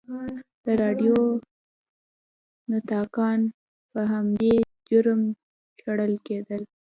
[0.65, 1.15] د راډیو
[2.71, 3.51] نطاقان به
[3.93, 4.55] په همدې
[4.89, 5.21] جرم
[5.79, 6.61] شړل کېدل.